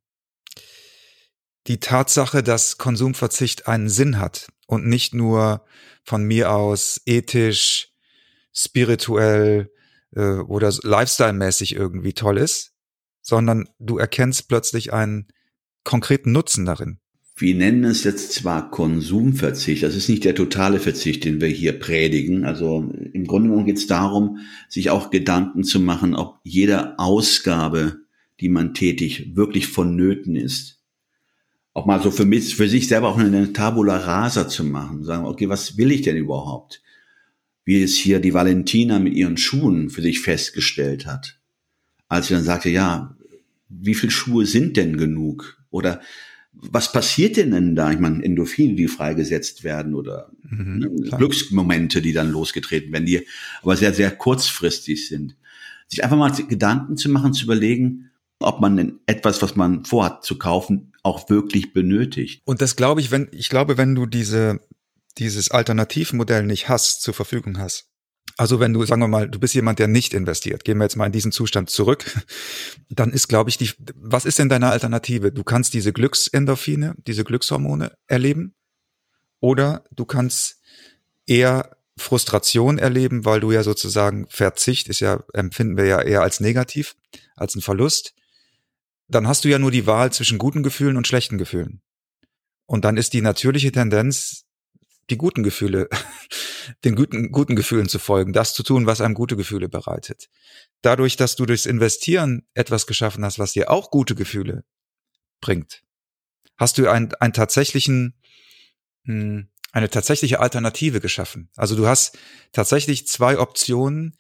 die 1.66 1.80
Tatsache, 1.80 2.42
dass 2.42 2.78
Konsumverzicht 2.78 3.68
einen 3.68 3.88
Sinn 3.88 4.18
hat 4.18 4.48
und 4.66 4.86
nicht 4.86 5.14
nur 5.14 5.64
von 6.04 6.24
mir 6.24 6.52
aus 6.52 7.00
ethisch, 7.04 7.92
spirituell 8.52 9.70
äh, 10.14 10.38
oder 10.38 10.68
lifestyle-mäßig 10.68 11.74
irgendwie 11.74 12.14
toll 12.14 12.38
ist, 12.38 12.72
sondern 13.20 13.68
du 13.78 13.98
erkennst 13.98 14.48
plötzlich 14.48 14.92
einen 14.92 15.28
konkreten 15.88 16.32
Nutzen 16.32 16.66
darin. 16.66 16.98
Wir 17.34 17.54
nennen 17.54 17.84
es 17.84 18.04
jetzt 18.04 18.32
zwar 18.32 18.70
Konsumverzicht, 18.70 19.82
das 19.82 19.94
ist 19.94 20.10
nicht 20.10 20.24
der 20.26 20.34
totale 20.34 20.80
Verzicht, 20.80 21.24
den 21.24 21.40
wir 21.40 21.48
hier 21.48 21.78
predigen. 21.78 22.44
Also 22.44 22.92
im 23.14 23.26
Grunde 23.26 23.48
genommen 23.48 23.64
geht 23.64 23.78
es 23.78 23.86
darum, 23.86 24.38
sich 24.68 24.90
auch 24.90 25.08
Gedanken 25.08 25.64
zu 25.64 25.80
machen, 25.80 26.14
ob 26.14 26.40
jede 26.42 26.98
Ausgabe, 26.98 28.00
die 28.40 28.50
man 28.50 28.74
tätigt, 28.74 29.34
wirklich 29.34 29.66
vonnöten 29.68 30.36
ist. 30.36 30.82
Auch 31.72 31.86
mal 31.86 32.02
so 32.02 32.10
für 32.10 32.26
mich, 32.26 32.54
für 32.54 32.68
sich 32.68 32.86
selber 32.86 33.08
auch 33.08 33.18
eine 33.18 33.54
Tabula 33.54 33.96
rasa 33.96 34.46
zu 34.46 34.64
machen, 34.64 35.04
sagen, 35.04 35.24
okay, 35.24 35.48
was 35.48 35.78
will 35.78 35.90
ich 35.90 36.02
denn 36.02 36.18
überhaupt? 36.18 36.82
Wie 37.64 37.82
es 37.82 37.96
hier 37.96 38.20
die 38.20 38.34
Valentina 38.34 38.98
mit 38.98 39.14
ihren 39.14 39.38
Schuhen 39.38 39.88
für 39.88 40.02
sich 40.02 40.20
festgestellt 40.20 41.06
hat. 41.06 41.38
Als 42.08 42.28
sie 42.28 42.34
dann 42.34 42.44
sagte, 42.44 42.68
ja, 42.68 43.16
wie 43.68 43.94
viel 43.94 44.10
Schuhe 44.10 44.46
sind 44.46 44.76
denn 44.76 44.96
genug? 44.96 45.58
Oder 45.70 46.00
was 46.52 46.92
passiert 46.92 47.36
denn 47.36 47.52
denn 47.52 47.74
da? 47.74 47.92
Ich 47.92 47.98
meine, 47.98 48.24
Endorphine, 48.24 48.74
die 48.74 48.88
freigesetzt 48.88 49.64
werden 49.64 49.94
oder 49.94 50.30
mhm, 50.42 50.78
ne, 50.78 50.90
Glücksmomente, 51.16 52.02
die 52.02 52.12
dann 52.12 52.30
losgetreten 52.30 52.92
werden, 52.92 53.06
die 53.06 53.26
aber 53.62 53.76
sehr, 53.76 53.94
sehr 53.94 54.10
kurzfristig 54.10 55.08
sind. 55.08 55.36
Sich 55.86 56.02
einfach 56.02 56.16
mal 56.16 56.30
Gedanken 56.30 56.96
zu 56.96 57.08
machen, 57.10 57.32
zu 57.32 57.44
überlegen, 57.44 58.10
ob 58.40 58.60
man 58.60 58.76
denn 58.76 59.00
etwas, 59.06 59.42
was 59.42 59.56
man 59.56 59.84
vorhat 59.84 60.24
zu 60.24 60.38
kaufen, 60.38 60.92
auch 61.02 61.30
wirklich 61.30 61.72
benötigt. 61.72 62.42
Und 62.44 62.60
das 62.60 62.76
glaube 62.76 63.00
ich, 63.00 63.10
wenn, 63.10 63.28
ich 63.32 63.48
glaube, 63.48 63.78
wenn 63.78 63.94
du 63.94 64.06
diese, 64.06 64.60
dieses 65.18 65.50
Alternativmodell 65.50 66.44
nicht 66.44 66.68
hast, 66.68 67.02
zur 67.02 67.14
Verfügung 67.14 67.58
hast, 67.58 67.88
also 68.38 68.60
wenn 68.60 68.72
du, 68.72 68.86
sagen 68.86 69.02
wir 69.02 69.08
mal, 69.08 69.28
du 69.28 69.40
bist 69.40 69.54
jemand, 69.54 69.80
der 69.80 69.88
nicht 69.88 70.14
investiert, 70.14 70.64
gehen 70.64 70.78
wir 70.78 70.84
jetzt 70.84 70.96
mal 70.96 71.06
in 71.06 71.12
diesen 71.12 71.32
Zustand 71.32 71.70
zurück, 71.70 72.04
dann 72.88 73.12
ist, 73.12 73.28
glaube 73.28 73.50
ich, 73.50 73.58
die, 73.58 73.70
was 73.96 74.24
ist 74.24 74.38
denn 74.38 74.48
deine 74.48 74.70
Alternative? 74.70 75.32
Du 75.32 75.42
kannst 75.42 75.74
diese 75.74 75.92
Glücksendorphine, 75.92 76.94
diese 77.06 77.24
Glückshormone 77.24 77.92
erleben 78.06 78.54
oder 79.40 79.84
du 79.90 80.04
kannst 80.04 80.60
eher 81.26 81.76
Frustration 81.96 82.78
erleben, 82.78 83.24
weil 83.24 83.40
du 83.40 83.50
ja 83.50 83.64
sozusagen 83.64 84.28
Verzicht 84.28 84.88
ist 84.88 85.00
ja, 85.00 85.24
empfinden 85.34 85.76
wir 85.76 85.86
ja 85.86 86.00
eher 86.00 86.22
als 86.22 86.38
negativ, 86.38 86.94
als 87.34 87.56
ein 87.56 87.60
Verlust. 87.60 88.14
Dann 89.08 89.26
hast 89.26 89.44
du 89.44 89.48
ja 89.48 89.58
nur 89.58 89.72
die 89.72 89.86
Wahl 89.86 90.12
zwischen 90.12 90.38
guten 90.38 90.62
Gefühlen 90.62 90.96
und 90.96 91.08
schlechten 91.08 91.38
Gefühlen. 91.38 91.80
Und 92.66 92.84
dann 92.84 92.96
ist 92.96 93.14
die 93.14 93.20
natürliche 93.20 93.72
Tendenz, 93.72 94.44
die 95.10 95.16
guten 95.16 95.42
Gefühle, 95.42 95.88
den 96.84 96.94
guten, 96.94 97.32
guten 97.32 97.56
Gefühlen 97.56 97.88
zu 97.88 97.98
folgen, 97.98 98.32
das 98.32 98.54
zu 98.54 98.62
tun, 98.62 98.86
was 98.86 99.00
einem 99.00 99.14
gute 99.14 99.36
Gefühle 99.36 99.68
bereitet. 99.68 100.28
Dadurch, 100.82 101.16
dass 101.16 101.36
du 101.36 101.46
durchs 101.46 101.66
Investieren 101.66 102.46
etwas 102.54 102.86
geschaffen 102.86 103.24
hast, 103.24 103.38
was 103.38 103.52
dir 103.52 103.70
auch 103.70 103.90
gute 103.90 104.14
Gefühle 104.14 104.64
bringt, 105.40 105.82
hast 106.56 106.78
du 106.78 106.88
einen, 106.90 107.14
einen 107.14 107.32
tatsächlichen, 107.32 108.20
hm, 109.04 109.48
eine 109.72 109.90
tatsächliche 109.90 110.40
Alternative 110.40 111.00
geschaffen. 111.00 111.50
Also 111.56 111.76
du 111.76 111.86
hast 111.86 112.18
tatsächlich 112.52 113.06
zwei 113.06 113.38
Optionen, 113.38 114.16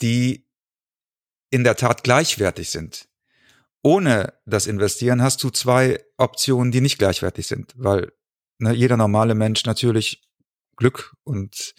die 0.00 0.46
in 1.50 1.64
der 1.64 1.76
Tat 1.76 2.04
gleichwertig 2.04 2.70
sind. 2.70 3.08
Ohne 3.82 4.34
das 4.46 4.66
Investieren 4.66 5.22
hast 5.22 5.42
du 5.42 5.50
zwei 5.50 6.04
Optionen, 6.16 6.72
die 6.72 6.80
nicht 6.80 6.98
gleichwertig 6.98 7.46
sind, 7.46 7.72
weil 7.76 8.12
ne, 8.58 8.72
jeder 8.72 8.96
normale 8.96 9.34
Mensch 9.34 9.64
natürlich 9.64 10.22
Glück 10.82 11.14
und 11.22 11.76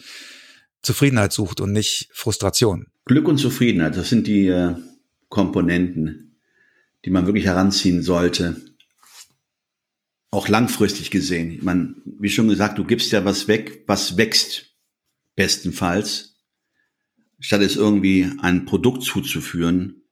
Zufriedenheit 0.80 1.30
sucht 1.30 1.60
und 1.60 1.72
nicht 1.72 2.08
Frustration. 2.14 2.86
Glück 3.04 3.28
und 3.28 3.36
Zufriedenheit, 3.36 3.98
das 3.98 4.08
sind 4.08 4.26
die 4.26 4.46
äh, 4.46 4.76
Komponenten, 5.28 6.38
die 7.04 7.10
man 7.10 7.26
wirklich 7.26 7.44
heranziehen 7.44 8.02
sollte. 8.02 8.62
Auch 10.30 10.48
langfristig 10.48 11.10
gesehen. 11.10 11.50
Ich 11.50 11.62
meine, 11.62 11.94
wie 12.06 12.30
schon 12.30 12.48
gesagt, 12.48 12.78
du 12.78 12.84
gibst 12.84 13.12
ja 13.12 13.26
was 13.26 13.46
weg, 13.46 13.84
was 13.86 14.16
wächst, 14.16 14.74
bestenfalls, 15.36 16.36
statt 17.40 17.60
es 17.60 17.76
irgendwie 17.76 18.32
ein 18.40 18.64
Produkt 18.64 19.02
zuzuführen, 19.02 20.04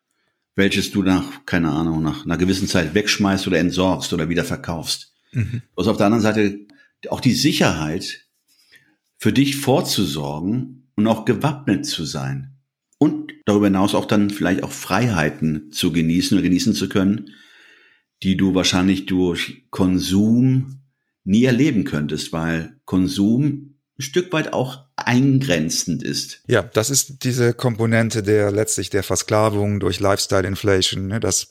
welches 0.54 0.90
du 0.90 1.02
nach, 1.02 1.46
keine 1.46 1.70
Ahnung, 1.70 2.02
nach 2.02 2.26
einer 2.26 2.37
gewissen 2.37 2.68
Zeit 2.68 2.94
wegschmeißt 2.94 3.46
oder 3.46 3.58
entsorgst 3.58 4.12
oder 4.12 4.28
wieder 4.28 4.44
verkaufst. 4.44 5.14
Mhm. 5.32 5.62
Hast 5.78 5.88
auf 5.88 5.96
der 5.96 6.04
anderen 6.04 6.22
Seite 6.22 6.66
auch 7.08 7.20
die 7.20 7.32
Sicherheit, 7.32 8.26
für 9.23 9.33
dich 9.33 9.55
vorzusorgen 9.55 10.88
und 10.97 11.07
auch 11.07 11.25
gewappnet 11.25 11.87
zu 11.87 12.05
sein. 12.05 12.57
Und 12.99 13.33
darüber 13.45 13.67
hinaus 13.67 13.95
auch 13.95 14.07
dann 14.07 14.31
vielleicht 14.31 14.64
auch 14.64 14.73
Freiheiten 14.73 15.71
zu 15.71 15.93
genießen 15.93 16.37
oder 16.37 16.43
genießen 16.43 16.75
zu 16.75 16.88
können, 16.88 17.31
die 18.25 18.37
du 18.37 18.57
wahrscheinlich 18.57 19.07
durch 19.07 19.69
Konsum 19.71 20.81
nie 21.23 21.45
erleben 21.45 21.85
könntest, 21.85 22.33
weil 22.33 22.81
Konsum 22.85 23.72
Stück 23.99 24.32
weit 24.32 24.52
auch 24.52 24.87
eingrenzend 24.96 26.02
ist. 26.02 26.42
Ja, 26.46 26.62
das 26.62 26.90
ist 26.90 27.25
diese 27.25 27.52
Komponente 27.52 28.22
der 28.22 28.50
letztlich 28.50 28.90
der 28.90 29.02
Versklavung 29.02 29.80
durch 29.80 30.00
Lifestyle 30.00 30.46
Inflation, 30.46 31.06
ne, 31.08 31.20
dass, 31.20 31.49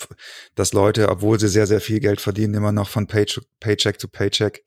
dass 0.55 0.74
Leute, 0.74 1.10
obwohl 1.10 1.39
sie 1.39 1.48
sehr, 1.48 1.67
sehr 1.67 1.81
viel 1.81 2.00
Geld 2.00 2.19
verdienen, 2.19 2.55
immer 2.55 2.71
noch 2.71 2.89
von 2.89 3.07
Pay 3.07 3.25
Paycheck 3.60 4.00
zu 4.00 4.07
Paycheck. 4.07 4.63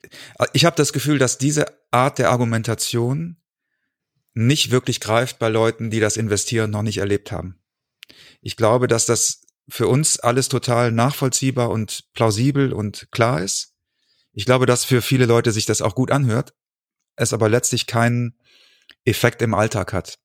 Ich 0.52 0.64
habe 0.64 0.76
das 0.76 0.92
Gefühl, 0.92 1.18
dass 1.18 1.38
diese 1.38 1.66
Art 1.90 2.18
der 2.18 2.30
Argumentation 2.30 3.36
nicht 4.34 4.70
wirklich 4.70 5.00
greift 5.00 5.38
bei 5.38 5.48
Leuten, 5.48 5.90
die 5.90 6.00
das 6.00 6.16
Investieren 6.16 6.70
noch 6.70 6.82
nicht 6.82 6.98
erlebt 6.98 7.32
haben. 7.32 7.58
Ich 8.40 8.56
glaube, 8.56 8.88
dass 8.88 9.06
das 9.06 9.42
für 9.68 9.88
uns 9.88 10.20
alles 10.20 10.48
total 10.48 10.92
nachvollziehbar 10.92 11.70
und 11.70 12.04
plausibel 12.12 12.72
und 12.72 13.08
klar 13.10 13.42
ist. 13.42 13.72
Ich 14.32 14.44
glaube, 14.44 14.66
dass 14.66 14.84
für 14.84 15.00
viele 15.00 15.26
Leute 15.26 15.52
sich 15.52 15.64
das 15.64 15.80
auch 15.80 15.94
gut 15.94 16.10
anhört, 16.10 16.54
es 17.16 17.32
aber 17.32 17.48
letztlich 17.48 17.86
keinen 17.86 18.38
Effekt 19.04 19.42
im 19.42 19.54
Alltag 19.54 19.92
hat. 19.92 20.18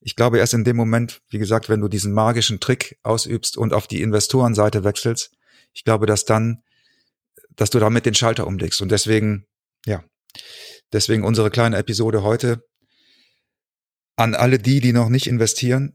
ich 0.00 0.16
glaube, 0.16 0.38
erst 0.38 0.54
in 0.54 0.64
dem 0.64 0.76
Moment, 0.76 1.20
wie 1.28 1.38
gesagt, 1.38 1.68
wenn 1.68 1.80
du 1.80 1.88
diesen 1.88 2.12
magischen 2.12 2.60
Trick 2.60 2.98
ausübst 3.02 3.56
und 3.56 3.74
auf 3.74 3.88
die 3.88 4.00
Investorenseite 4.00 4.84
wechselst, 4.84 5.32
ich 5.72 5.84
glaube, 5.84 6.06
dass 6.06 6.24
dann, 6.24 6.62
dass 7.56 7.70
du 7.70 7.78
damit 7.78 8.06
den 8.06 8.14
Schalter 8.14 8.46
umlegst. 8.46 8.80
Und 8.80 8.90
deswegen, 8.90 9.46
ja, 9.86 10.04
deswegen 10.92 11.24
unsere 11.24 11.50
kleine 11.50 11.76
Episode 11.76 12.22
heute 12.22 12.64
an 14.16 14.34
alle 14.34 14.58
die, 14.58 14.80
die 14.80 14.92
noch 14.92 15.08
nicht 15.08 15.26
investieren, 15.26 15.94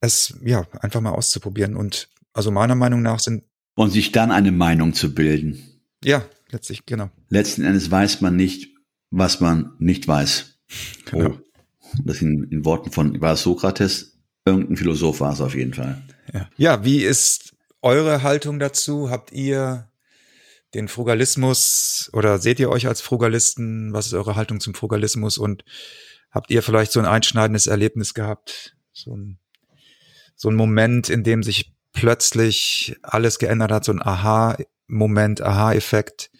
es 0.00 0.34
ja 0.42 0.66
einfach 0.80 1.00
mal 1.00 1.12
auszuprobieren. 1.12 1.76
Und 1.76 2.08
also 2.32 2.50
meiner 2.50 2.74
Meinung 2.74 3.02
nach 3.02 3.20
sind 3.20 3.44
und 3.74 3.90
sich 3.90 4.12
dann 4.12 4.30
eine 4.30 4.52
Meinung 4.52 4.94
zu 4.94 5.14
bilden. 5.14 5.82
Ja, 6.04 6.24
letztlich 6.50 6.84
genau. 6.84 7.10
Letzten 7.28 7.64
Endes 7.64 7.90
weiß 7.90 8.20
man 8.20 8.36
nicht, 8.36 8.71
was 9.12 9.40
man 9.40 9.74
nicht 9.78 10.08
weiß. 10.08 10.58
Oh. 11.12 11.34
Das 12.04 12.22
in, 12.22 12.44
in 12.44 12.64
Worten 12.64 12.90
von 12.90 13.20
war 13.20 13.36
Sokrates, 13.36 14.18
irgendein 14.44 14.76
Philosoph 14.76 15.20
war 15.20 15.32
es 15.32 15.40
auf 15.40 15.54
jeden 15.54 15.74
Fall. 15.74 16.02
Ja. 16.32 16.48
ja, 16.56 16.84
wie 16.84 17.04
ist 17.04 17.54
eure 17.82 18.22
Haltung 18.22 18.58
dazu? 18.58 19.10
Habt 19.10 19.32
ihr 19.32 19.90
den 20.74 20.88
Frugalismus 20.88 22.10
oder 22.14 22.38
seht 22.38 22.58
ihr 22.58 22.70
euch 22.70 22.86
als 22.86 23.02
Frugalisten? 23.02 23.92
Was 23.92 24.06
ist 24.06 24.14
eure 24.14 24.34
Haltung 24.34 24.60
zum 24.60 24.74
Frugalismus? 24.74 25.36
Und 25.36 25.64
habt 26.30 26.50
ihr 26.50 26.62
vielleicht 26.62 26.92
so 26.92 27.00
ein 27.00 27.06
einschneidendes 27.06 27.66
Erlebnis 27.66 28.14
gehabt? 28.14 28.74
So 28.92 29.14
ein, 29.14 29.38
so 30.34 30.48
ein 30.48 30.54
Moment, 30.54 31.10
in 31.10 31.22
dem 31.22 31.42
sich 31.42 31.74
plötzlich 31.92 32.96
alles 33.02 33.38
geändert 33.38 33.70
hat, 33.70 33.84
so 33.84 33.92
ein 33.92 34.00
Aha-Moment, 34.00 35.42
Aha-Effekt, 35.42 36.30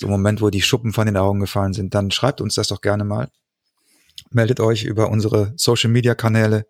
so 0.00 0.06
ein 0.06 0.10
Moment, 0.10 0.40
wo 0.40 0.50
die 0.50 0.62
Schuppen 0.62 0.92
von 0.92 1.06
den 1.06 1.16
Augen 1.16 1.40
gefallen 1.40 1.74
sind, 1.74 1.94
dann 1.94 2.10
schreibt 2.10 2.40
uns 2.40 2.54
das 2.54 2.68
doch 2.68 2.80
gerne 2.80 3.04
mal. 3.04 3.30
Meldet 4.30 4.60
euch 4.60 4.84
über 4.84 5.10
unsere 5.10 5.52
Social-Media-Kanäle 5.56 6.66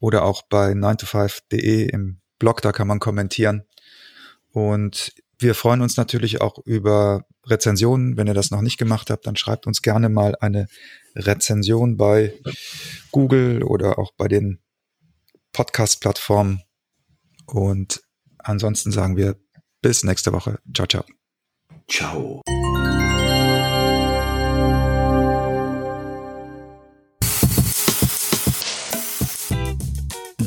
oder 0.00 0.24
auch 0.24 0.42
bei 0.42 0.72
9to5.de 0.72 1.88
im 1.88 2.20
Blog, 2.38 2.60
da 2.62 2.72
kann 2.72 2.86
man 2.86 3.00
kommentieren. 3.00 3.64
Und 4.52 5.12
wir 5.38 5.54
freuen 5.54 5.80
uns 5.80 5.96
natürlich 5.96 6.40
auch 6.40 6.58
über 6.64 7.24
Rezensionen. 7.46 8.16
Wenn 8.16 8.26
ihr 8.26 8.34
das 8.34 8.50
noch 8.50 8.60
nicht 8.60 8.78
gemacht 8.78 9.10
habt, 9.10 9.26
dann 9.26 9.36
schreibt 9.36 9.66
uns 9.66 9.82
gerne 9.82 10.08
mal 10.08 10.36
eine 10.40 10.66
Rezension 11.14 11.96
bei 11.96 12.34
Google 13.12 13.62
oder 13.62 13.98
auch 13.98 14.12
bei 14.16 14.28
den 14.28 14.60
Podcast-Plattformen. 15.52 16.62
Und 17.46 18.02
ansonsten 18.38 18.92
sagen 18.92 19.16
wir 19.16 19.36
bis 19.80 20.04
nächste 20.04 20.32
Woche. 20.32 20.58
Ciao, 20.74 20.86
ciao. 20.86 21.04
Ciao. 21.88 22.42